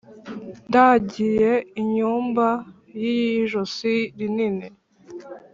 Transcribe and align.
Ndagiye 0.69 1.53
inyumba 1.81 2.47
y'ijosi 3.01 3.95
rinini, 4.17 4.67